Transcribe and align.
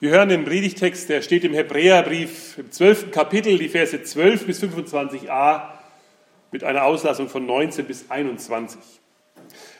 Wir 0.00 0.10
hören 0.10 0.28
den 0.28 0.44
Predigtext, 0.44 1.08
der 1.08 1.22
steht 1.22 1.42
im 1.42 1.54
Hebräerbrief 1.54 2.56
im 2.56 2.70
12. 2.70 3.10
Kapitel, 3.10 3.58
die 3.58 3.68
Verse 3.68 4.00
12 4.00 4.46
bis 4.46 4.62
25a 4.62 5.70
mit 6.52 6.62
einer 6.62 6.84
Auslassung 6.84 7.28
von 7.28 7.44
19 7.44 7.84
bis 7.84 8.08
21. 8.08 8.78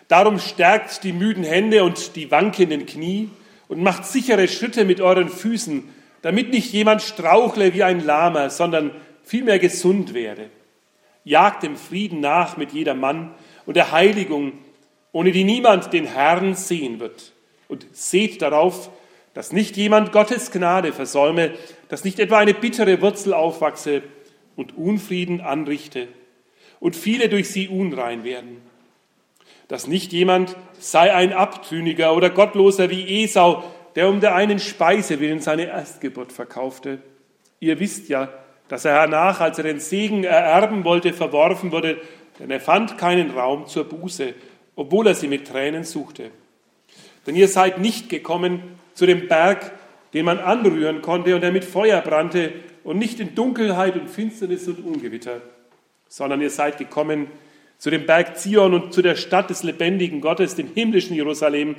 Darum 0.08 0.40
stärkt 0.40 1.04
die 1.04 1.12
müden 1.12 1.44
Hände 1.44 1.84
und 1.84 2.16
die 2.16 2.32
wankenden 2.32 2.84
Knie 2.84 3.30
und 3.68 3.80
macht 3.80 4.06
sichere 4.06 4.48
Schritte 4.48 4.84
mit 4.84 5.00
euren 5.00 5.28
Füßen, 5.28 5.88
damit 6.22 6.50
nicht 6.50 6.72
jemand 6.72 7.03
strauchle 7.03 7.72
wie 7.74 7.85
ein 7.85 8.04
Lahmer, 8.04 8.50
sondern 8.50 8.90
vielmehr 9.22 9.60
gesund 9.60 10.14
werde. 10.14 10.50
Jagt 11.22 11.62
dem 11.62 11.76
Frieden 11.76 12.19
nach 12.19 12.56
mit 12.56 12.72
jeder 12.72 12.94
Mann 12.94 13.37
und 13.66 13.76
der 13.76 13.92
Heiligung, 13.92 14.54
ohne 15.12 15.30
die 15.30 15.44
niemand 15.44 15.92
den 15.92 16.06
Herrn 16.06 16.56
sehen 16.56 16.98
wird. 16.98 17.34
Und 17.69 17.87
seht 17.92 18.42
darauf, 18.42 18.91
dass 19.38 19.52
nicht 19.52 19.77
jemand 19.77 20.10
Gottes 20.10 20.50
Gnade 20.50 20.92
versäume, 20.92 21.52
dass 21.88 22.02
nicht 22.02 22.19
etwa 22.19 22.38
eine 22.38 22.55
bittere 22.55 23.01
Wurzel 23.01 23.33
aufwachse 23.33 24.02
und 24.56 24.77
Unfrieden 24.77 25.41
anrichte 25.41 26.09
und 26.80 26.96
viele 26.96 27.29
durch 27.29 27.48
sie 27.48 27.69
unrein 27.69 28.24
werden. 28.24 28.60
Dass 29.69 29.87
nicht 29.87 30.12
jemand 30.12 30.56
sei 30.80 31.15
ein 31.15 31.32
Abtrünniger 31.32 32.16
oder 32.16 32.30
Gottloser 32.30 32.91
wie 32.91 33.23
Esau, 33.23 33.62
der 33.95 34.09
um 34.09 34.20
der 34.20 34.34
einen 34.34 34.59
Speise 34.59 35.20
willen 35.20 35.38
seine 35.38 35.66
Erstgeburt 35.66 36.32
verkaufte. 36.32 36.98
Ihr 37.60 37.79
wisst 37.79 38.09
ja, 38.09 38.32
dass 38.66 38.87
er 38.87 38.95
hernach, 38.95 39.38
als 39.38 39.59
er 39.59 39.62
den 39.62 39.79
Segen 39.79 40.24
ererben 40.24 40.82
wollte, 40.82 41.12
verworfen 41.12 41.70
wurde, 41.70 42.01
denn 42.41 42.51
er 42.51 42.59
fand 42.59 42.98
keinen 42.98 43.30
Raum 43.30 43.68
zur 43.68 43.84
Buße, 43.84 44.34
obwohl 44.74 45.07
er 45.07 45.15
sie 45.15 45.29
mit 45.29 45.46
Tränen 45.46 45.84
suchte. 45.84 46.32
Denn 47.24 47.37
ihr 47.37 47.46
seid 47.46 47.79
nicht 47.79 48.09
gekommen, 48.09 48.79
zu 48.98 49.07
dem 49.07 49.29
Berg, 49.29 49.70
den 50.12 50.25
man 50.25 50.41
anrühren 50.41 51.02
konnte 51.02 51.37
und 51.37 51.43
der 51.43 51.52
mit 51.52 51.65
Feuer 51.65 52.01
brannte 52.01 52.52
und 52.83 52.98
nicht 52.98 53.21
in 53.21 53.37
Dunkelheit 53.37 53.95
und 53.95 54.10
Finsternis 54.10 54.66
und 54.66 54.85
Ungewitter, 54.85 55.41
sondern 56.09 56.41
ihr 56.41 56.51
seid 56.51 56.79
gekommen 56.79 57.29
zu 57.79 57.91
dem 57.91 58.07
Berg 58.07 58.37
Zion 58.37 58.74
und 58.74 58.93
zu 58.93 59.01
der 59.01 59.15
Stadt 59.15 59.51
des 59.51 59.63
lebendigen 59.63 60.21
Gottes, 60.21 60.57
dem 60.57 60.66
himmlischen 60.74 61.15
Jerusalem 61.15 61.76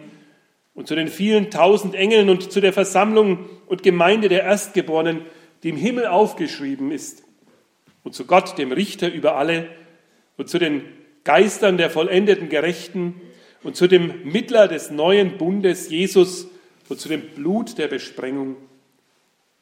und 0.73 0.88
zu 0.88 0.95
den 0.95 1.09
vielen 1.09 1.52
tausend 1.52 1.94
Engeln 1.94 2.30
und 2.30 2.53
zu 2.53 2.62
der 2.62 2.72
Versammlung 2.72 3.50
und 3.67 3.84
Gemeinde 3.84 4.30
der 4.30 4.44
Erstgeborenen, 4.44 5.23
die 5.64 5.70
im 5.70 5.75
Himmel 5.75 6.08
aufgeschrieben 6.08 6.90
ist, 6.90 7.23
und 8.06 8.16
zu 8.16 8.23
Gott, 8.23 8.58
dem 8.58 8.72
Richter 8.72 9.12
über 9.12 9.36
alle, 9.36 9.67
und 10.38 10.47
zu 10.47 10.58
den 10.58 10.84
Geistern 11.25 11.75
der 11.75 11.90
vollendeten 11.90 12.47
Gerechten 12.47 13.20
und 13.62 13.75
zu 13.75 13.88
dem 13.88 14.14
Mittler 14.23 14.70
des 14.70 14.90
neuen 14.90 15.38
Bundes, 15.38 15.90
Jesus, 15.90 16.47
und 16.90 17.00
zu 17.00 17.08
dem 17.08 17.30
Blut 17.30 17.78
der 17.78 17.88
Besprengung, 17.88 18.58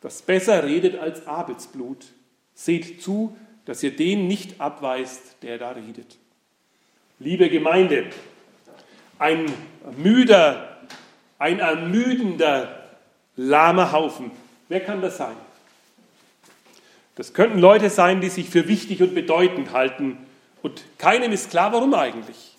das 0.01 0.21
besser 0.21 0.63
redet 0.63 0.97
als 0.99 1.27
Abels 1.27 1.67
Blut. 1.67 2.05
Seht 2.53 3.01
zu, 3.01 3.35
dass 3.65 3.83
ihr 3.83 3.95
den 3.95 4.27
nicht 4.27 4.59
abweist, 4.59 5.35
der 5.43 5.57
da 5.57 5.71
redet. 5.71 6.17
Liebe 7.19 7.49
Gemeinde, 7.49 8.05
ein 9.19 9.45
müder, 9.97 10.79
ein 11.37 11.59
ermüdender, 11.59 12.89
lahmer 13.35 13.91
Haufen. 13.91 14.31
Wer 14.69 14.79
kann 14.79 15.01
das 15.01 15.17
sein? 15.17 15.35
Das 17.15 17.33
könnten 17.33 17.59
Leute 17.59 17.89
sein, 17.89 18.21
die 18.21 18.29
sich 18.29 18.49
für 18.49 18.67
wichtig 18.67 19.01
und 19.01 19.15
bedeutend 19.15 19.73
halten 19.73 20.17
und 20.61 20.83
keinem 20.97 21.31
ist 21.31 21.49
klar, 21.49 21.71
warum 21.71 21.93
eigentlich. 21.93 22.56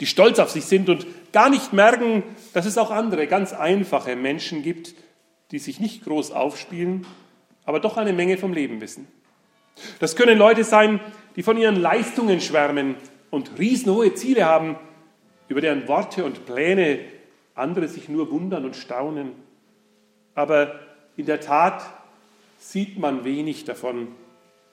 Die 0.00 0.06
stolz 0.06 0.38
auf 0.38 0.50
sich 0.50 0.64
sind 0.64 0.88
und 0.88 1.06
gar 1.32 1.50
nicht 1.50 1.72
merken, 1.72 2.22
dass 2.52 2.66
es 2.66 2.78
auch 2.78 2.90
andere 2.90 3.26
ganz 3.26 3.52
einfache 3.52 4.16
Menschen 4.16 4.62
gibt, 4.62 4.94
die 5.50 5.58
sich 5.58 5.80
nicht 5.80 6.04
groß 6.04 6.32
aufspielen, 6.32 7.06
aber 7.64 7.80
doch 7.80 7.96
eine 7.96 8.12
Menge 8.12 8.36
vom 8.36 8.52
Leben 8.52 8.80
wissen. 8.80 9.06
Das 10.00 10.16
können 10.16 10.38
Leute 10.38 10.64
sein, 10.64 11.00
die 11.36 11.42
von 11.42 11.56
ihren 11.56 11.76
Leistungen 11.76 12.40
schwärmen 12.40 12.96
und 13.30 13.58
riesenhohe 13.58 14.14
Ziele 14.14 14.44
haben, 14.44 14.76
über 15.48 15.60
deren 15.60 15.86
Worte 15.88 16.24
und 16.24 16.46
Pläne 16.46 17.00
andere 17.54 17.88
sich 17.88 18.08
nur 18.08 18.30
wundern 18.30 18.64
und 18.64 18.76
staunen. 18.76 19.32
Aber 20.34 20.80
in 21.16 21.26
der 21.26 21.40
Tat 21.40 21.84
sieht 22.58 22.98
man 22.98 23.24
wenig 23.24 23.64
davon. 23.64 24.08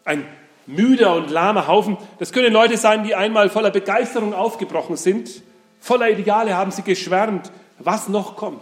Ein 0.03 0.25
müder 0.67 1.15
und 1.15 1.29
lahmer 1.29 1.67
Haufen, 1.67 1.97
das 2.19 2.31
können 2.31 2.53
Leute 2.53 2.77
sein, 2.77 3.03
die 3.03 3.15
einmal 3.15 3.49
voller 3.49 3.71
Begeisterung 3.71 4.33
aufgebrochen 4.33 4.97
sind 4.97 5.41
Voller 5.81 6.11
Ideale 6.11 6.55
haben 6.55 6.69
sie 6.69 6.83
geschwärmt, 6.83 7.51
was 7.79 8.07
noch 8.07 8.37
kommt. 8.37 8.61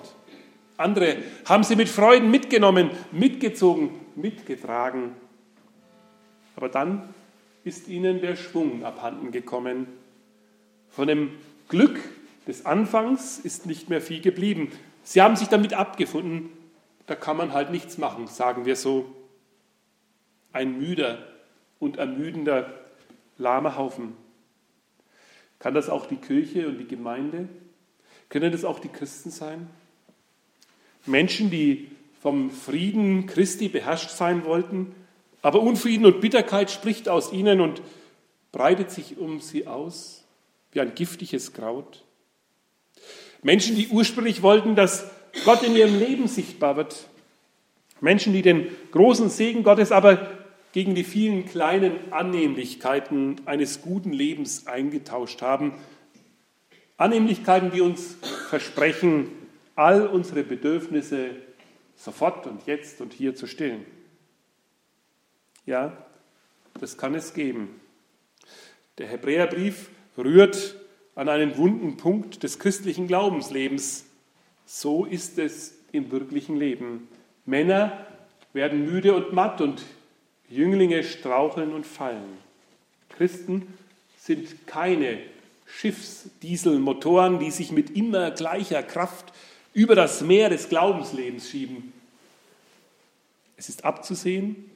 Andere 0.78 1.18
haben 1.44 1.66
sie 1.66 1.76
mit 1.76 1.90
Freuden 1.90 2.32
mitgenommen, 2.32 2.92
mitgezogen, 3.12 3.92
mitgetragen. 4.16 5.14
Aber 6.56 6.70
dann 6.70 7.14
ist 7.66 7.90
ihnen 7.90 8.22
der 8.22 8.38
Schwung 8.38 8.86
abhanden 8.86 9.32
gekommen. 9.32 9.88
Von 10.90 11.10
dem 11.10 11.32
Glück 11.68 12.00
des 12.48 12.66
Anfangs 12.66 13.38
ist 13.38 13.66
nicht 13.66 13.90
mehr 13.90 14.02
viel 14.02 14.22
geblieben. 14.22 14.72
Sie 15.04 15.22
haben 15.22 15.36
sich 15.36 15.50
damit 15.50 15.74
abgefunden, 15.74 16.50
da 17.06 17.16
kann 17.16 17.36
man 17.36 17.52
halt 17.52 17.70
nichts 17.70 17.98
machen, 17.98 18.28
sagen 18.28 18.66
wir 18.66 18.78
so. 18.78 19.14
Ein 20.54 20.80
müder 20.80 21.18
und 21.80 21.98
ermüdender, 21.98 22.74
lahmer 23.38 23.78
Haufen. 23.78 24.14
Kann 25.60 25.74
das 25.74 25.90
auch 25.90 26.06
die 26.06 26.18
Kirche 26.18 26.68
und 26.68 26.78
die 26.78 26.88
Gemeinde? 26.88 27.50
Können 28.30 28.52
das 28.52 28.64
auch 28.64 28.80
die 28.80 28.90
Christen 28.90 29.32
sein? 29.32 29.70
Menschen, 31.06 31.50
die 31.50 31.90
vom 32.22 32.52
Frieden 32.52 33.26
Christi 33.26 33.70
beherrscht 33.70 34.10
sein 34.10 34.46
wollten, 34.46 34.94
aber 35.42 35.62
Unfrieden 35.62 36.06
und 36.06 36.22
Bitterkeit 36.22 36.70
spricht 36.70 37.08
aus 37.08 37.32
ihnen 37.32 37.62
und 37.62 37.82
breitet 38.52 38.92
sich 38.92 39.18
um 39.18 39.40
sie 39.40 39.68
aus 39.68 40.24
wie 40.72 40.82
ein 40.82 40.96
giftiges 40.96 41.54
Kraut. 41.54 42.04
Menschen, 43.42 43.76
die 43.76 43.88
ursprünglich 43.88 44.42
wollten, 44.42 44.76
dass 44.76 45.10
Gott 45.46 45.64
in 45.64 45.76
ihrem 45.76 45.98
Leben 45.98 46.28
sichtbar 46.28 46.76
wird. 46.76 47.08
Menschen, 48.02 48.34
die 48.34 48.42
den 48.42 48.68
großen 48.92 49.30
Segen 49.30 49.64
Gottes 49.64 49.92
aber 49.92 50.39
gegen 50.72 50.96
die 50.96 51.04
vielen 51.04 51.46
kleinen 51.46 52.14
Annehmlichkeiten 52.14 53.42
eines 53.46 53.82
guten 53.82 54.14
Lebens 54.14 54.68
eingetauscht 54.68 55.42
haben. 55.42 55.74
Annehmlichkeiten, 56.98 57.72
die 57.72 57.82
uns 57.82 58.18
versprechen, 58.50 59.30
all 59.76 60.08
unsere 60.08 60.44
Bedürfnisse 60.44 61.32
sofort 61.96 62.46
und 62.48 62.66
jetzt 62.68 63.02
und 63.02 63.14
hier 63.14 63.36
zu 63.36 63.48
stillen. 63.48 63.86
Ja, 65.66 65.98
das 66.80 66.98
kann 66.98 67.16
es 67.16 67.34
geben. 67.34 67.80
Der 68.98 69.08
Hebräerbrief 69.08 69.90
rührt 70.18 70.76
an 71.16 71.30
einen 71.30 71.58
wunden 71.58 71.98
Punkt 71.98 72.44
des 72.44 72.60
christlichen 72.60 73.08
Glaubenslebens. 73.08 74.06
So 74.66 75.06
ist 75.06 75.40
es 75.40 75.78
im 75.92 76.12
wirklichen 76.12 76.58
Leben. 76.58 77.08
Männer 77.46 78.06
werden 78.54 78.86
müde 78.86 79.16
und 79.16 79.34
matt 79.34 79.62
und 79.62 79.84
Jünglinge 80.50 81.04
straucheln 81.04 81.74
und 81.74 81.86
fallen. 81.86 82.38
Christen 83.10 83.74
sind 84.18 84.68
keine 84.68 85.20
Schiffsdieselmotoren, 85.66 87.40
die 87.40 87.52
sich 87.52 87.72
mit 87.72 87.92
immer 87.92 88.32
gleicher 88.32 88.82
Kraft 88.82 89.32
über 89.74 89.96
das 89.96 90.22
Meer 90.22 90.50
des 90.50 90.70
Glaubenslebens 90.70 91.50
schieben. 91.50 91.94
Es 93.56 93.70
ist 93.70 93.86
abzusehen, 93.86 94.72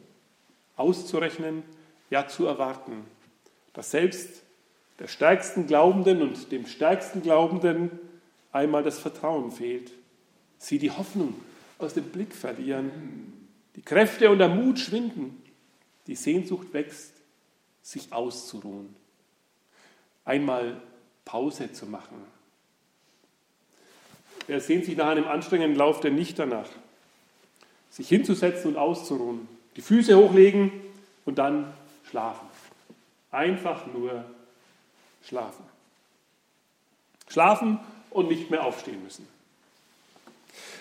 auszurechnen, 0.76 1.64
ja 2.10 2.28
zu 2.28 2.46
erwarten, 2.46 3.06
dass 3.74 3.92
selbst 3.92 4.44
der 5.00 5.08
stärksten 5.08 5.66
Glaubenden 5.66 6.22
und 6.22 6.52
dem 6.52 6.68
stärksten 6.68 7.24
Glaubenden 7.24 7.92
einmal 8.52 8.84
das 8.84 9.00
Vertrauen 9.00 9.52
fehlt, 9.52 9.92
sie 10.60 10.78
die 10.78 10.92
Hoffnung 10.92 11.34
aus 11.80 11.96
dem 11.96 12.06
Blick 12.06 12.36
verlieren, 12.36 12.92
die 13.76 13.82
Kräfte 13.82 14.30
und 14.30 14.38
der 14.38 14.50
Mut 14.50 14.78
schwinden 14.78 15.43
die 16.08 16.16
Sehnsucht 16.16 16.74
wächst, 16.74 17.14
sich 17.82 18.12
auszuruhen, 18.14 18.96
einmal 20.26 20.82
Pause 21.26 21.72
zu 21.72 21.86
machen. 21.86 22.18
Wer 24.48 24.60
sehnt 24.60 24.86
sich 24.86 24.98
nach 24.98 25.08
einem 25.08 25.26
anstrengenden 25.26 25.78
Lauf 25.78 26.00
denn 26.00 26.16
nicht 26.16 26.38
danach? 26.40 26.70
Sich 27.90 28.10
hinzusetzen 28.10 28.72
und 28.72 28.78
auszuruhen, 28.78 29.48
die 29.76 29.82
Füße 29.82 30.18
hochlegen 30.18 30.72
und 31.26 31.38
dann 31.38 31.72
schlafen. 32.10 32.48
Einfach 33.32 33.86
nur 33.88 34.26
schlafen. 35.24 35.64
Schlafen 37.30 37.80
und 38.10 38.30
nicht 38.30 38.52
mehr 38.52 38.64
aufstehen 38.66 39.02
müssen. 39.04 39.28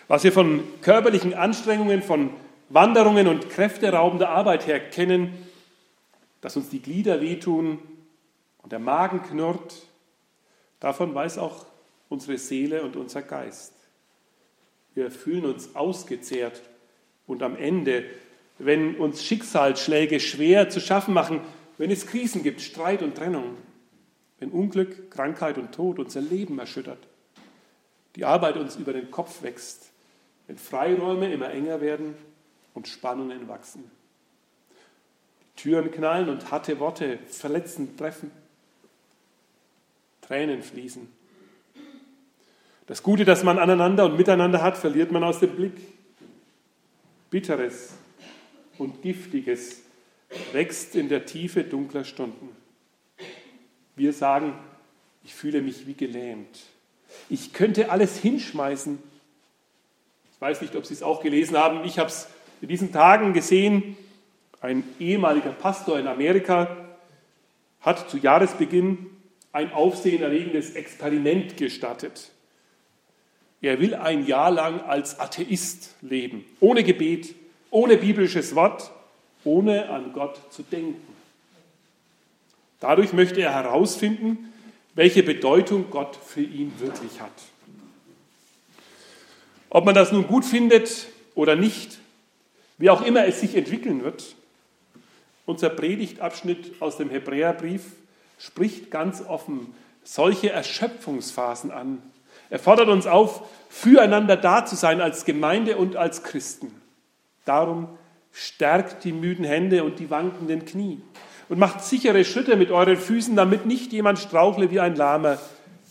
Was 0.09 0.25
wir 0.25 0.33
von 0.33 0.63
körperlichen 0.83 1.35
Anstrengungen, 1.35 2.03
von 2.03 2.31
Wanderungen 2.73 3.27
und 3.29 3.51
kräfteraubende 3.51 4.31
Arbeit 4.31 4.67
her 4.67 4.81
kennen, 4.81 5.47
dass 6.41 6.57
uns 6.57 6.71
die 6.71 6.81
Glieder 6.81 7.21
wehtun 7.21 7.79
und 8.63 8.73
der 8.73 8.79
Magen 8.79 9.23
knurrt, 9.23 9.87
davon 10.81 11.15
weiß 11.15 11.37
auch 11.37 11.67
unsere 12.09 12.39
Seele 12.39 12.83
und 12.83 12.97
unser 12.97 13.21
Geist. 13.21 13.75
Wir 14.95 15.11
fühlen 15.11 15.45
uns 15.45 15.75
ausgezehrt 15.77 16.63
und 17.27 17.43
am 17.43 17.57
Ende, 17.57 18.05
wenn 18.59 18.97
uns 18.97 19.23
Schicksalsschläge 19.23 20.19
schwer 20.19 20.71
zu 20.71 20.81
schaffen 20.81 21.13
machen, 21.13 21.41
wenn 21.77 21.91
es 21.91 22.07
Krisen 22.07 22.43
gibt, 22.43 22.63
Streit 22.63 23.03
und 23.03 23.17
Trennung, 23.17 23.57
wenn 24.39 24.51
Unglück, 24.51 25.11
Krankheit 25.11 25.59
und 25.59 25.73
Tod 25.73 25.99
unser 25.99 26.23
Leben 26.23 26.59
erschüttert, 26.59 27.07
die 28.17 28.25
Arbeit 28.25 28.57
uns 28.57 28.77
über 28.77 28.95
den 28.95 29.11
Kopf 29.11 29.43
wächst, 29.43 29.91
wenn 30.47 30.57
Freiräume 30.57 31.31
immer 31.33 31.51
enger 31.51 31.83
werden 31.83 32.15
und 32.75 32.89
Spannungen 32.89 33.49
wachsen. 33.49 33.91
Türen 35.57 35.91
knallen 35.91 36.29
und 36.29 36.51
harte 36.51 36.81
Worte 36.81 37.19
verletzend 37.29 37.99
treffen. 37.99 38.31
Tränen 40.23 40.63
fließen. 40.63 41.09
Das 42.87 43.03
Gute, 43.03 43.25
das 43.25 43.45
man 43.45 43.59
aneinander 43.59 44.05
und 44.05 44.17
miteinander 44.17 44.63
hat, 44.63 44.77
verliert 44.77 45.13
man 45.13 45.23
aus 45.25 45.41
dem 45.41 45.55
Blick. 45.55 45.75
Bitteres 47.31 47.95
und 48.79 49.03
Giftiges 49.03 49.83
wächst 50.53 50.97
in 50.97 51.09
der 51.09 51.25
Tiefe 51.27 51.65
dunkler 51.65 52.05
Stunden. 52.05 52.55
Wir 53.97 54.13
sagen, 54.13 54.55
ich 55.25 55.35
fühle 55.35 55.63
mich 55.63 55.87
wie 55.87 55.95
gelähmt. 55.95 56.61
Ich 57.29 57.53
könnte 57.53 57.91
alles 57.91 58.19
hinschmeißen. 58.19 58.99
Ich 60.33 60.41
weiß 60.41 60.61
nicht, 60.63 60.75
ob 60.75 60.87
Sie 60.87 60.95
es 60.95 61.03
auch 61.03 61.23
gelesen 61.23 61.57
haben. 61.57 61.85
Ich 61.85 61.99
habe 61.99 62.09
es 62.09 62.27
in 62.63 62.69
diesen 62.69 62.93
Tagen 62.93 63.35
gesehen. 63.35 63.97
Ein 64.63 64.85
ehemaliger 64.99 65.51
Pastor 65.51 65.99
in 65.99 66.07
Amerika 66.07 66.77
hat 67.81 68.09
zu 68.09 68.17
Jahresbeginn 68.17 69.11
ein 69.53 69.73
aufsehenerregendes 69.73 70.71
Experiment 70.77 71.57
gestartet. 71.57 72.31
Er 73.61 73.81
will 73.81 73.95
ein 73.95 74.27
Jahr 74.27 74.51
lang 74.51 74.81
als 74.81 75.19
Atheist 75.21 75.95
leben, 76.01 76.45
ohne 76.61 76.85
Gebet, 76.85 77.35
ohne 77.71 77.97
biblisches 77.97 78.55
Wort, 78.55 78.91
ohne 79.45 79.89
an 79.89 80.13
Gott 80.13 80.41
zu 80.51 80.63
denken. 80.63 81.03
Dadurch 82.81 83.13
möchte 83.13 83.41
er 83.41 83.55
herausfinden, 83.55 84.53
welche 84.95 85.23
Bedeutung 85.23 85.87
Gott 85.91 86.17
für 86.17 86.43
ihn 86.43 86.73
wirklich 86.79 87.21
hat. 87.21 87.31
Ob 89.71 89.85
man 89.85 89.95
das 89.95 90.13
nun 90.13 90.27
gut 90.27 90.45
findet 90.45 91.07
oder 91.35 91.57
nicht, 91.57 91.99
wie 92.83 92.91
auch 92.91 93.03
immer 93.03 93.25
es 93.27 93.39
sich 93.39 93.55
entwickeln 93.55 94.03
wird, 94.03 94.35
unser 95.47 95.71
Predigtabschnitt 95.71 96.83
aus 96.83 96.97
dem 96.97 97.11
Hebräerbrief 97.11 97.93
spricht 98.39 98.91
ganz 98.91 99.23
offen 99.25 99.73
solche 100.03 100.51
Erschöpfungsphasen 100.51 101.71
an. 101.71 102.03
Er 102.51 102.59
fordert 102.59 102.89
uns 102.89 103.07
auf, 103.07 103.49
füreinander 103.69 104.37
da 104.37 104.67
zu 104.67 104.75
sein 104.75 105.01
als 105.01 105.25
Gemeinde 105.25 105.77
und 105.77 105.95
als 105.95 106.25
Christen. 106.25 106.75
Darum 107.45 107.87
stärkt 108.33 109.05
die 109.05 109.13
müden 109.13 109.45
Hände 109.45 109.85
und 109.85 110.01
die 110.01 110.11
wankenden 110.11 110.65
Knie 110.65 111.01
und 111.49 111.61
macht 111.61 111.85
sichere 111.85 112.25
Schritte 112.25 112.57
mit 112.57 112.73
euren 112.73 112.97
Füßen, 112.97 113.37
damit 113.37 113.65
nicht 113.65 113.93
jemand 113.93 114.19
strauchle 114.19 114.73
wie 114.73 114.81
ein 114.81 114.97
Lahmer, 114.97 115.39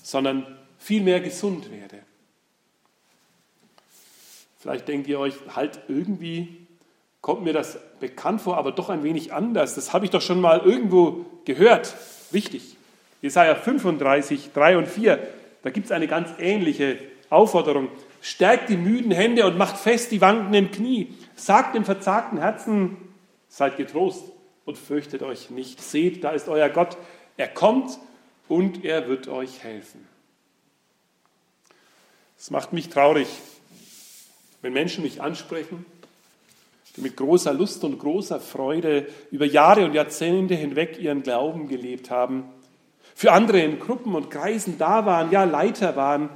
sondern 0.04 0.46
vielmehr 0.78 1.22
gesund 1.22 1.72
werde. 1.72 2.00
Vielleicht 4.60 4.90
denkt 4.90 5.08
ihr 5.08 5.20
euch, 5.20 5.36
halt 5.56 5.80
irgendwie 5.88 6.61
kommt 7.22 7.44
mir 7.44 7.54
das 7.54 7.78
bekannt 8.00 8.42
vor, 8.42 8.58
aber 8.58 8.72
doch 8.72 8.90
ein 8.90 9.04
wenig 9.04 9.32
anders. 9.32 9.76
Das 9.76 9.94
habe 9.94 10.06
ich 10.06 10.12
doch 10.12 10.22
schon 10.22 10.42
mal 10.42 10.60
irgendwo 10.60 11.26
gehört. 11.46 11.96
Richtig. 12.34 12.76
Jesaja 13.22 13.54
35, 13.56 14.50
3 14.54 14.78
und 14.78 14.88
4, 14.88 15.20
da 15.62 15.70
gibt 15.70 15.86
es 15.86 15.92
eine 15.92 16.08
ganz 16.08 16.30
ähnliche 16.40 16.98
Aufforderung. 17.30 17.90
Stärkt 18.20 18.70
die 18.70 18.78
müden 18.78 19.12
Hände 19.12 19.46
und 19.46 19.58
macht 19.58 19.78
fest 19.78 20.12
die 20.12 20.22
wankenden 20.22 20.72
Knie. 20.72 21.14
Sagt 21.36 21.76
dem 21.76 21.86
verzagten 21.86 22.40
Herzen, 22.40 22.98
seid 23.48 23.78
getrost 23.78 24.24
und 24.66 24.78
fürchtet 24.78 25.22
euch 25.22 25.52
nicht. 25.52 25.82
Seht, 25.82 26.24
da 26.24 26.32
ist 26.32 26.50
euer 26.50 26.70
Gott. 26.70 26.98
Er 27.38 27.48
kommt 27.48 28.00
und 28.48 28.84
er 28.84 29.08
wird 29.08 29.28
euch 29.28 29.64
helfen. 29.64 30.08
Es 32.40 32.50
macht 32.50 32.74
mich 32.74 32.90
traurig, 32.90 33.28
wenn 34.64 34.74
Menschen 34.74 35.04
mich 35.04 35.22
ansprechen 35.22 35.86
die 36.96 37.02
mit 37.02 37.16
großer 37.16 37.54
Lust 37.54 37.84
und 37.84 38.00
großer 38.00 38.40
Freude 38.40 39.08
über 39.32 39.46
Jahre 39.46 39.86
und 39.86 39.94
Jahrzehnte 39.94 40.56
hinweg 40.56 41.00
ihren 41.00 41.24
Glauben 41.24 41.68
gelebt 41.68 42.10
haben, 42.10 42.46
für 43.16 43.32
andere 43.32 43.62
in 43.62 43.80
Gruppen 43.80 44.16
und 44.16 44.32
Kreisen 44.32 44.78
da 44.78 45.06
waren, 45.06 45.32
ja 45.32 45.44
Leiter 45.44 45.96
waren. 45.96 46.30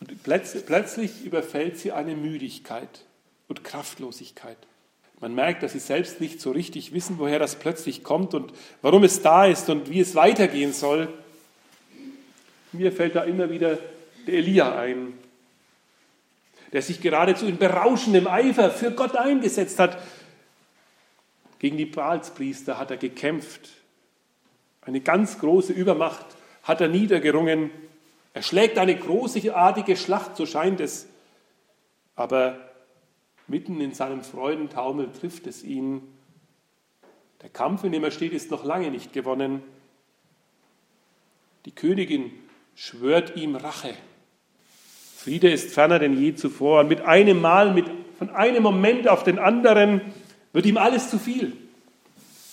Und 0.00 0.22
plötzlich 0.22 1.24
überfällt 1.24 1.78
sie 1.78 1.92
eine 1.92 2.14
Müdigkeit 2.14 3.04
und 3.48 3.64
Kraftlosigkeit. 3.64 4.58
Man 5.20 5.34
merkt, 5.34 5.62
dass 5.62 5.72
sie 5.72 5.78
selbst 5.78 6.20
nicht 6.20 6.40
so 6.40 6.50
richtig 6.50 6.94
wissen, 6.94 7.18
woher 7.18 7.38
das 7.38 7.56
plötzlich 7.56 8.02
kommt 8.02 8.32
und 8.32 8.52
warum 8.80 9.04
es 9.04 9.20
da 9.20 9.44
ist 9.44 9.68
und 9.68 9.90
wie 9.90 10.00
es 10.00 10.14
weitergehen 10.14 10.72
soll. 10.72 11.08
Mir 12.72 12.92
fällt 12.92 13.16
da 13.16 13.24
immer 13.24 13.50
wieder 13.50 13.78
der 14.26 14.34
Elia 14.34 14.78
ein, 14.78 15.12
der 16.72 16.82
sich 16.82 17.00
geradezu 17.00 17.46
in 17.46 17.58
berauschendem 17.58 18.26
Eifer 18.26 18.70
für 18.70 18.92
Gott 18.92 19.16
eingesetzt 19.16 19.78
hat. 19.78 19.98
Gegen 21.58 21.76
die 21.76 21.86
Baalspriester 21.86 22.78
hat 22.78 22.90
er 22.90 22.96
gekämpft. 22.96 23.70
Eine 24.82 25.00
ganz 25.00 25.38
große 25.38 25.72
Übermacht 25.72 26.26
hat 26.62 26.80
er 26.80 26.88
niedergerungen. 26.88 27.70
Er 28.32 28.42
schlägt 28.42 28.78
eine 28.78 28.96
großartige 28.96 29.96
Schlacht, 29.96 30.36
so 30.36 30.46
scheint 30.46 30.80
es. 30.80 31.06
Aber 32.16 32.56
mitten 33.46 33.80
in 33.80 33.92
seinem 33.92 34.22
Freudentaumel 34.22 35.10
trifft 35.12 35.46
es 35.46 35.64
ihn. 35.64 36.02
Der 37.42 37.50
Kampf, 37.50 37.84
in 37.84 37.92
dem 37.92 38.04
er 38.04 38.10
steht, 38.10 38.32
ist 38.32 38.50
noch 38.50 38.64
lange 38.64 38.90
nicht 38.90 39.12
gewonnen. 39.12 39.62
Die 41.64 41.74
Königin 41.74 42.30
schwört 42.74 43.36
ihm 43.36 43.56
Rache. 43.56 43.94
Friede 45.22 45.50
ist 45.50 45.74
ferner 45.74 45.98
denn 45.98 46.18
je 46.18 46.34
zuvor. 46.34 46.80
Und 46.80 46.88
mit 46.88 47.02
einem 47.02 47.42
Mal, 47.42 47.74
mit, 47.74 47.84
von 48.16 48.30
einem 48.30 48.62
Moment 48.62 49.06
auf 49.06 49.22
den 49.22 49.38
anderen 49.38 50.00
wird 50.54 50.64
ihm 50.64 50.78
alles 50.78 51.10
zu 51.10 51.18
viel. 51.18 51.54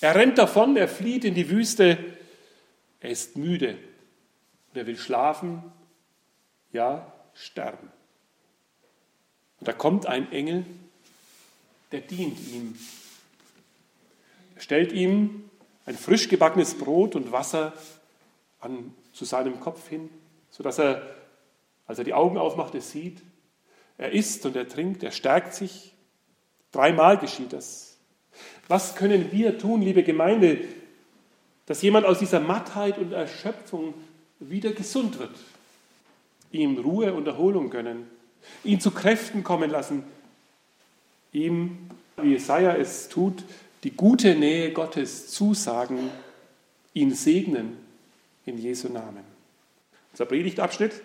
Er 0.01 0.15
rennt 0.15 0.37
davon, 0.37 0.75
er 0.75 0.89
flieht 0.89 1.23
in 1.23 1.33
die 1.33 1.49
Wüste, 1.49 1.97
er 2.99 3.09
ist 3.09 3.37
müde 3.37 3.77
und 4.69 4.79
er 4.79 4.85
will 4.85 4.97
schlafen, 4.97 5.63
ja, 6.73 7.09
sterben. 7.33 7.89
Und 9.61 9.67
da 9.69 9.71
kommt 9.71 10.05
ein 10.05 10.29
Engel, 10.33 10.65
der 11.93 12.01
dient 12.01 12.37
ihm. 12.53 12.77
Er 14.55 14.61
stellt 14.61 14.91
ihm 14.91 15.49
ein 15.85 15.95
frisch 15.95 16.27
gebackenes 16.27 16.77
Brot 16.77 17.15
und 17.15 17.31
Wasser 17.31 17.71
an, 18.59 18.93
zu 19.13 19.23
seinem 19.23 19.61
Kopf 19.61 19.87
hin, 19.87 20.09
sodass 20.51 20.79
er 20.79 21.16
als 21.87 21.97
er 21.97 22.03
die 22.03 22.13
Augen 22.13 22.37
aufmacht, 22.37 22.75
er 22.75 22.81
sieht, 22.81 23.21
er 23.97 24.11
isst 24.11 24.45
und 24.45 24.55
er 24.55 24.67
trinkt, 24.67 25.03
er 25.03 25.11
stärkt 25.11 25.53
sich. 25.53 25.93
Dreimal 26.71 27.17
geschieht 27.17 27.53
das. 27.53 27.97
Was 28.67 28.95
können 28.95 29.31
wir 29.31 29.57
tun, 29.57 29.81
liebe 29.81 30.03
Gemeinde, 30.03 30.59
dass 31.65 31.81
jemand 31.81 32.05
aus 32.05 32.19
dieser 32.19 32.41
Mattheit 32.41 32.97
und 32.97 33.13
Erschöpfung 33.13 33.93
wieder 34.39 34.73
gesund 34.73 35.17
wird? 35.17 35.35
Ihm 36.51 36.77
Ruhe 36.77 37.13
und 37.13 37.27
Erholung 37.27 37.69
gönnen, 37.69 38.07
ihn 38.63 38.79
zu 38.79 38.91
Kräften 38.91 39.43
kommen 39.43 39.69
lassen, 39.69 40.03
ihm, 41.31 41.89
wie 42.21 42.31
Jesaja 42.31 42.75
es 42.75 43.09
tut, 43.09 43.43
die 43.83 43.91
gute 43.91 44.35
Nähe 44.35 44.71
Gottes 44.73 45.29
zusagen, 45.29 46.09
ihn 46.93 47.13
segnen 47.13 47.77
in 48.45 48.57
Jesu 48.57 48.89
Namen. 48.89 49.23
Unser 50.11 50.25
Predigtabschnitt 50.25 51.01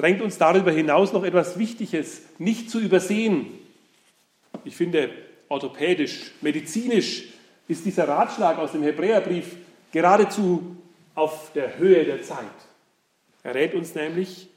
drängt 0.00 0.22
uns 0.22 0.38
darüber 0.38 0.72
hinaus 0.72 1.12
noch 1.12 1.24
etwas 1.24 1.58
Wichtiges 1.58 2.22
nicht 2.38 2.70
zu 2.70 2.80
übersehen. 2.80 3.46
Ich 4.64 4.74
finde, 4.74 5.10
orthopädisch, 5.48 6.32
medizinisch 6.40 7.28
ist 7.68 7.84
dieser 7.84 8.08
Ratschlag 8.08 8.58
aus 8.58 8.72
dem 8.72 8.82
Hebräerbrief 8.82 9.56
geradezu 9.92 10.76
auf 11.14 11.52
der 11.52 11.76
Höhe 11.78 12.04
der 12.04 12.22
Zeit. 12.22 12.46
Er 13.42 13.54
rät 13.54 13.74
uns 13.74 13.94
nämlich, 13.94 14.48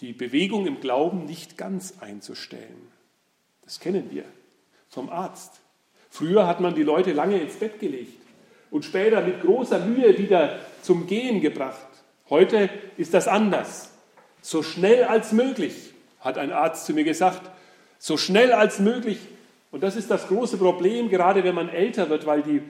die 0.00 0.12
Bewegung 0.12 0.66
im 0.66 0.80
Glauben 0.80 1.24
nicht 1.24 1.56
ganz 1.56 1.94
einzustellen. 2.00 2.88
Das 3.62 3.80
kennen 3.80 4.10
wir 4.10 4.24
vom 4.90 5.08
Arzt. 5.08 5.60
Früher 6.10 6.46
hat 6.46 6.60
man 6.60 6.74
die 6.74 6.82
Leute 6.82 7.12
lange 7.12 7.40
ins 7.40 7.54
Bett 7.54 7.80
gelegt 7.80 8.20
und 8.70 8.84
später 8.84 9.22
mit 9.22 9.40
großer 9.40 9.78
Mühe 9.78 10.18
wieder 10.18 10.58
zum 10.82 11.06
Gehen 11.06 11.40
gebracht. 11.40 11.86
Heute 12.28 12.68
ist 12.98 13.14
das 13.14 13.28
anders. 13.28 13.93
So 14.44 14.62
schnell 14.62 15.04
als 15.04 15.32
möglich, 15.32 15.94
hat 16.20 16.36
ein 16.36 16.52
Arzt 16.52 16.84
zu 16.84 16.92
mir 16.92 17.04
gesagt, 17.04 17.50
so 17.98 18.18
schnell 18.18 18.52
als 18.52 18.78
möglich. 18.78 19.16
Und 19.70 19.82
das 19.82 19.96
ist 19.96 20.10
das 20.10 20.28
große 20.28 20.58
Problem, 20.58 21.08
gerade 21.08 21.44
wenn 21.44 21.54
man 21.54 21.70
älter 21.70 22.10
wird, 22.10 22.26
weil 22.26 22.42
die 22.42 22.60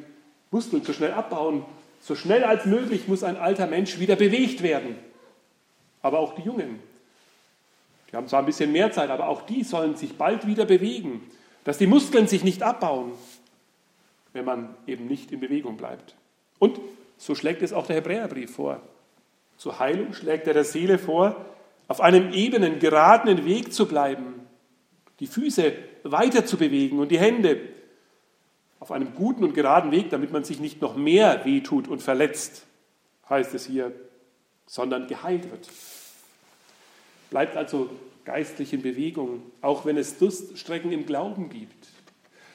Muskeln 0.52 0.84
zu 0.84 0.92
schnell 0.92 1.10
abbauen. 1.10 1.64
So 2.00 2.14
schnell 2.14 2.44
als 2.44 2.64
möglich 2.64 3.08
muss 3.08 3.24
ein 3.24 3.36
alter 3.36 3.66
Mensch 3.66 3.98
wieder 3.98 4.14
bewegt 4.14 4.62
werden. 4.62 4.94
Aber 6.00 6.20
auch 6.20 6.36
die 6.36 6.42
Jungen, 6.42 6.78
Die 8.12 8.16
haben 8.16 8.28
zwar 8.28 8.38
ein 8.38 8.46
bisschen 8.46 8.70
mehr 8.70 8.92
Zeit, 8.92 9.10
aber 9.10 9.26
auch 9.26 9.42
die 9.42 9.64
sollen 9.64 9.96
sich 9.96 10.16
bald 10.16 10.46
wieder 10.46 10.66
bewegen, 10.66 11.28
dass 11.64 11.78
die 11.78 11.88
Muskeln 11.88 12.28
sich 12.28 12.44
nicht 12.44 12.62
abbauen, 12.62 13.10
wenn 14.32 14.44
man 14.44 14.76
eben 14.86 15.08
nicht 15.08 15.32
in 15.32 15.40
Bewegung 15.40 15.76
bleibt. 15.76 16.14
Und 16.60 16.78
so 17.18 17.34
schlägt 17.34 17.62
es 17.62 17.72
auch 17.72 17.88
der 17.88 17.96
Hebräerbrief 17.96 18.54
vor. 18.54 18.80
Zur 19.56 19.80
Heilung 19.80 20.14
schlägt 20.14 20.46
er 20.46 20.54
der 20.54 20.62
Seele 20.62 20.98
vor, 20.98 21.44
auf 21.88 22.00
einem 22.00 22.32
ebenen, 22.32 22.78
geradenen 22.78 23.44
Weg 23.44 23.72
zu 23.72 23.86
bleiben, 23.86 24.46
die 25.20 25.26
Füße 25.26 25.72
weiter 26.02 26.46
zu 26.46 26.56
bewegen 26.56 26.98
und 26.98 27.10
die 27.10 27.18
Hände 27.18 27.60
auf 28.80 28.90
einem 28.92 29.14
guten 29.14 29.44
und 29.44 29.54
geraden 29.54 29.90
Weg, 29.90 30.10
damit 30.10 30.32
man 30.32 30.44
sich 30.44 30.60
nicht 30.60 30.82
noch 30.82 30.96
mehr 30.96 31.44
wehtut 31.44 31.88
und 31.88 32.02
verletzt, 32.02 32.64
heißt 33.28 33.54
es 33.54 33.66
hier, 33.66 33.92
sondern 34.66 35.06
geheilt 35.06 35.50
wird. 35.50 35.68
Bleibt 37.30 37.56
also 37.56 37.88
geistlich 38.24 38.72
in 38.72 38.82
Bewegung, 38.82 39.42
auch 39.60 39.84
wenn 39.86 39.96
es 39.96 40.18
Durststrecken 40.18 40.92
im 40.92 41.06
Glauben 41.06 41.48
gibt. 41.48 41.88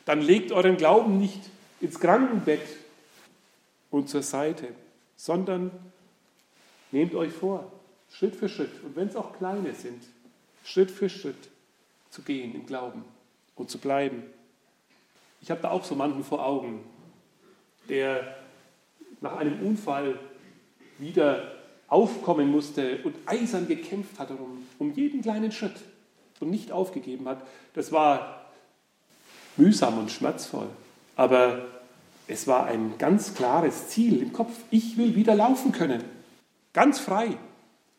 Dann 0.05 0.21
legt 0.21 0.51
euren 0.51 0.77
Glauben 0.77 1.17
nicht 1.19 1.41
ins 1.81 1.99
Krankenbett 1.99 2.61
und 3.91 4.09
zur 4.09 4.23
Seite, 4.23 4.67
sondern 5.15 5.71
nehmt 6.91 7.15
euch 7.15 7.31
vor, 7.31 7.71
Schritt 8.11 8.35
für 8.35 8.49
Schritt, 8.49 8.83
und 8.83 8.95
wenn 8.95 9.07
es 9.07 9.15
auch 9.15 9.37
kleine 9.37 9.73
sind, 9.73 10.03
Schritt 10.63 10.91
für 10.91 11.09
Schritt 11.09 11.49
zu 12.09 12.21
gehen 12.21 12.53
im 12.55 12.65
Glauben 12.65 13.03
und 13.55 13.69
zu 13.69 13.77
bleiben. 13.77 14.23
Ich 15.41 15.51
habe 15.51 15.61
da 15.61 15.71
auch 15.71 15.83
so 15.83 15.95
manchen 15.95 16.23
vor 16.23 16.45
Augen, 16.45 16.83
der 17.87 18.35
nach 19.21 19.37
einem 19.37 19.65
Unfall 19.65 20.19
wieder 20.97 21.53
aufkommen 21.87 22.51
musste 22.51 22.99
und 23.03 23.15
eisern 23.25 23.67
gekämpft 23.67 24.19
hat 24.19 24.29
darum, 24.29 24.65
um 24.77 24.93
jeden 24.93 25.21
kleinen 25.21 25.51
Schritt 25.51 25.75
und 26.39 26.51
nicht 26.51 26.71
aufgegeben 26.71 27.27
hat. 27.27 27.41
Das 27.73 27.91
war 27.91 28.51
mühsam 29.57 29.97
und 29.97 30.11
schmerzvoll, 30.11 30.67
aber 31.15 31.65
es 32.27 32.47
war 32.47 32.65
ein 32.65 32.97
ganz 32.97 33.33
klares 33.33 33.89
Ziel 33.89 34.21
im 34.21 34.33
Kopf. 34.33 34.51
Ich 34.69 34.97
will 34.97 35.15
wieder 35.15 35.35
laufen 35.35 35.71
können, 35.71 36.03
ganz 36.73 36.99
frei, 36.99 37.37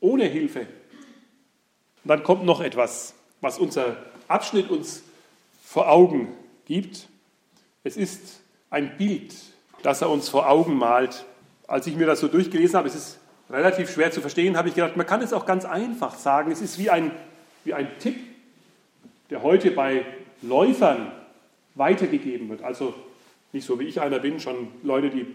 ohne 0.00 0.24
Hilfe. 0.24 0.60
Und 0.60 2.08
dann 2.08 2.22
kommt 2.22 2.44
noch 2.44 2.60
etwas, 2.60 3.14
was 3.40 3.58
unser 3.58 3.96
Abschnitt 4.28 4.70
uns 4.70 5.02
vor 5.64 5.90
Augen 5.90 6.28
gibt. 6.66 7.08
Es 7.84 7.96
ist 7.96 8.40
ein 8.70 8.96
Bild, 8.96 9.34
das 9.82 10.02
er 10.02 10.10
uns 10.10 10.28
vor 10.28 10.48
Augen 10.48 10.76
malt. 10.76 11.24
Als 11.66 11.86
ich 11.86 11.96
mir 11.96 12.06
das 12.06 12.20
so 12.20 12.28
durchgelesen 12.28 12.76
habe, 12.76 12.88
es 12.88 12.94
ist 12.94 13.18
relativ 13.50 13.90
schwer 13.90 14.10
zu 14.10 14.20
verstehen, 14.20 14.56
habe 14.56 14.68
ich 14.68 14.74
gedacht, 14.74 14.96
man 14.96 15.06
kann 15.06 15.22
es 15.22 15.32
auch 15.32 15.46
ganz 15.46 15.64
einfach 15.64 16.14
sagen. 16.14 16.50
Es 16.50 16.60
ist 16.60 16.78
wie 16.78 16.90
ein, 16.90 17.10
wie 17.64 17.74
ein 17.74 17.88
Tipp, 17.98 18.16
der 19.28 19.42
heute 19.42 19.70
bei 19.70 20.04
Läufern 20.42 21.12
weitergegeben 21.74 22.48
wird. 22.48 22.62
Also 22.62 22.94
nicht 23.52 23.66
so 23.66 23.78
wie 23.78 23.84
ich 23.84 24.00
einer 24.00 24.18
bin, 24.18 24.40
schon 24.40 24.68
Leute, 24.82 25.10
die, 25.10 25.26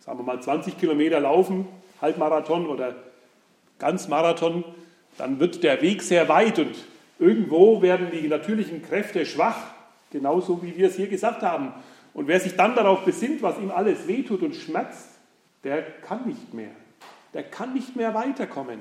sagen 0.00 0.18
wir 0.18 0.24
mal, 0.24 0.42
20 0.42 0.78
Kilometer 0.78 1.20
laufen, 1.20 1.66
Halbmarathon 2.00 2.66
oder 2.66 2.94
Ganzmarathon, 3.78 4.64
dann 5.18 5.40
wird 5.40 5.62
der 5.62 5.82
Weg 5.82 6.02
sehr 6.02 6.28
weit 6.28 6.58
und 6.58 6.74
irgendwo 7.18 7.82
werden 7.82 8.08
die 8.12 8.28
natürlichen 8.28 8.82
Kräfte 8.82 9.24
schwach, 9.26 9.58
genauso 10.10 10.62
wie 10.62 10.76
wir 10.76 10.88
es 10.88 10.96
hier 10.96 11.08
gesagt 11.08 11.42
haben. 11.42 11.72
Und 12.14 12.28
wer 12.28 12.40
sich 12.40 12.56
dann 12.56 12.74
darauf 12.74 13.04
besinnt, 13.04 13.42
was 13.42 13.58
ihm 13.58 13.70
alles 13.70 14.08
wehtut 14.08 14.42
und 14.42 14.54
schmerzt, 14.54 15.08
der 15.64 15.82
kann 15.82 16.26
nicht 16.26 16.54
mehr. 16.54 16.70
Der 17.34 17.42
kann 17.42 17.74
nicht 17.74 17.96
mehr 17.96 18.14
weiterkommen. 18.14 18.78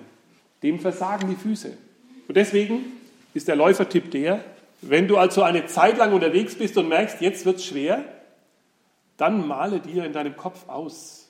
Dem 0.63 0.79
versagen 0.79 1.29
die 1.29 1.35
Füße. 1.35 1.77
Und 2.27 2.37
deswegen 2.37 2.85
ist 3.33 3.47
der 3.47 3.55
Läufertipp 3.55 4.11
der, 4.11 4.43
wenn 4.81 5.07
du 5.07 5.17
also 5.17 5.43
eine 5.43 5.65
Zeit 5.65 5.97
lang 5.97 6.13
unterwegs 6.13 6.55
bist 6.55 6.77
und 6.77 6.87
merkst, 6.87 7.21
jetzt 7.21 7.45
wird 7.45 7.57
es 7.57 7.65
schwer, 7.65 8.03
dann 9.17 9.47
male 9.47 9.79
dir 9.79 10.05
in 10.05 10.13
deinem 10.13 10.35
Kopf 10.35 10.67
aus, 10.67 11.29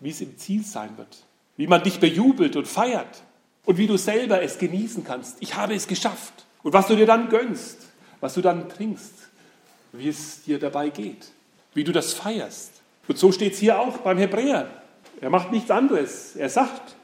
wie 0.00 0.10
es 0.10 0.20
im 0.20 0.36
Ziel 0.36 0.64
sein 0.64 0.96
wird, 0.96 1.24
wie 1.56 1.66
man 1.66 1.82
dich 1.82 2.00
bejubelt 2.00 2.56
und 2.56 2.66
feiert 2.66 3.22
und 3.64 3.78
wie 3.78 3.86
du 3.86 3.96
selber 3.96 4.42
es 4.42 4.58
genießen 4.58 5.04
kannst. 5.04 5.36
Ich 5.40 5.54
habe 5.54 5.74
es 5.74 5.86
geschafft. 5.86 6.32
Und 6.62 6.72
was 6.72 6.86
du 6.86 6.96
dir 6.96 7.06
dann 7.06 7.28
gönnst, 7.28 7.88
was 8.20 8.34
du 8.34 8.40
dann 8.40 8.68
trinkst, 8.68 9.14
wie 9.92 10.08
es 10.08 10.44
dir 10.44 10.58
dabei 10.58 10.88
geht, 10.88 11.32
wie 11.74 11.84
du 11.84 11.92
das 11.92 12.12
feierst. 12.12 12.70
Und 13.08 13.18
so 13.18 13.32
steht 13.32 13.54
es 13.54 13.58
hier 13.58 13.80
auch 13.80 13.98
beim 13.98 14.18
Hebräer. 14.18 14.70
Er 15.20 15.30
macht 15.30 15.52
nichts 15.52 15.70
anderes. 15.70 16.36
Er 16.36 16.48
sagt, 16.48 16.96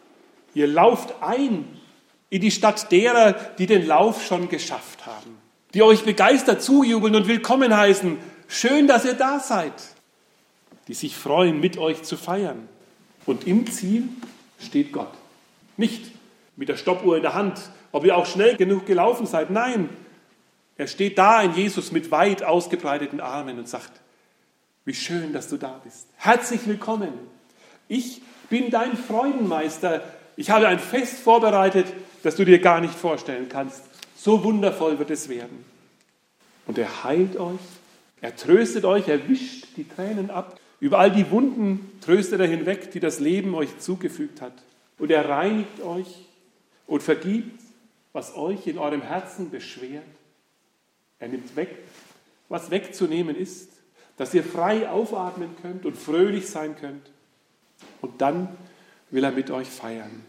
ihr 0.54 0.66
lauft 0.66 1.14
ein 1.20 1.64
in 2.30 2.40
die 2.40 2.50
Stadt 2.50 2.90
derer, 2.92 3.32
die 3.32 3.66
den 3.66 3.86
Lauf 3.86 4.24
schon 4.24 4.48
geschafft 4.48 5.06
haben, 5.06 5.38
die 5.74 5.82
euch 5.82 6.04
begeistert 6.04 6.62
zujubeln 6.62 7.14
und 7.14 7.26
willkommen 7.26 7.76
heißen. 7.76 8.18
Schön, 8.48 8.86
dass 8.86 9.04
ihr 9.04 9.14
da 9.14 9.40
seid, 9.40 9.72
die 10.86 10.94
sich 10.94 11.16
freuen, 11.16 11.60
mit 11.60 11.78
euch 11.78 12.02
zu 12.02 12.16
feiern. 12.16 12.68
Und 13.26 13.46
im 13.46 13.70
Ziel 13.70 14.08
steht 14.58 14.92
Gott. 14.92 15.12
Nicht 15.76 16.12
mit 16.56 16.68
der 16.68 16.76
Stoppuhr 16.76 17.16
in 17.16 17.22
der 17.22 17.34
Hand, 17.34 17.60
ob 17.92 18.04
ihr 18.04 18.16
auch 18.16 18.26
schnell 18.26 18.56
genug 18.56 18.86
gelaufen 18.86 19.26
seid. 19.26 19.50
Nein, 19.50 19.88
er 20.76 20.86
steht 20.86 21.18
da 21.18 21.42
in 21.42 21.54
Jesus 21.54 21.92
mit 21.92 22.10
weit 22.10 22.42
ausgebreiteten 22.42 23.20
Armen 23.20 23.58
und 23.58 23.68
sagt, 23.68 23.92
wie 24.84 24.94
schön, 24.94 25.32
dass 25.32 25.48
du 25.48 25.56
da 25.56 25.80
bist. 25.84 26.08
Herzlich 26.16 26.66
willkommen. 26.66 27.12
Ich 27.88 28.22
bin 28.48 28.70
dein 28.70 28.96
Freudenmeister. 28.96 30.02
Ich 30.36 30.50
habe 30.50 30.68
ein 30.68 30.78
Fest 30.78 31.18
vorbereitet, 31.18 31.86
das 32.22 32.36
du 32.36 32.44
dir 32.44 32.58
gar 32.58 32.80
nicht 32.80 32.94
vorstellen 32.94 33.48
kannst. 33.48 33.82
So 34.16 34.44
wundervoll 34.44 34.98
wird 34.98 35.10
es 35.10 35.28
werden. 35.28 35.64
Und 36.66 36.78
er 36.78 37.04
heilt 37.04 37.36
euch, 37.36 37.60
er 38.20 38.36
tröstet 38.36 38.84
euch, 38.84 39.08
er 39.08 39.28
wischt 39.28 39.66
die 39.76 39.88
Tränen 39.88 40.30
ab. 40.30 40.58
Über 40.80 40.98
all 40.98 41.10
die 41.10 41.30
Wunden 41.30 41.98
tröstet 42.00 42.40
er 42.40 42.46
hinweg, 42.46 42.90
die 42.92 43.00
das 43.00 43.18
Leben 43.18 43.54
euch 43.54 43.78
zugefügt 43.78 44.40
hat. 44.40 44.52
Und 44.98 45.10
er 45.10 45.28
reinigt 45.28 45.80
euch 45.80 46.26
und 46.86 47.02
vergibt, 47.02 47.60
was 48.12 48.34
euch 48.36 48.66
in 48.66 48.78
eurem 48.78 49.02
Herzen 49.02 49.50
beschwert. 49.50 50.04
Er 51.18 51.28
nimmt 51.28 51.56
weg, 51.56 51.76
was 52.48 52.70
wegzunehmen 52.70 53.36
ist, 53.36 53.70
dass 54.16 54.34
ihr 54.34 54.42
frei 54.42 54.88
aufatmen 54.88 55.54
könnt 55.62 55.84
und 55.84 55.96
fröhlich 55.96 56.48
sein 56.48 56.76
könnt. 56.76 57.10
Und 58.00 58.20
dann 58.20 58.56
will 59.10 59.24
er 59.24 59.32
mit 59.32 59.50
euch 59.50 59.68
feiern. 59.68 60.24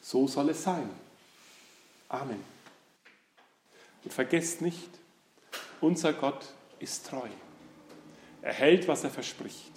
So 0.00 0.26
soll 0.26 0.50
es 0.50 0.62
sein. 0.62 0.88
Amen. 2.08 2.42
Und 4.04 4.12
vergesst 4.12 4.62
nicht, 4.62 4.88
unser 5.80 6.12
Gott 6.12 6.46
ist 6.78 7.06
treu. 7.06 7.28
Er 8.46 8.52
hält, 8.52 8.86
was 8.86 9.02
er 9.02 9.10
verspricht. 9.10 9.72